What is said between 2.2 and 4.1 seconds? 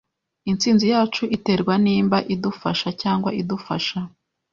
idufasha cyangwa idufasha.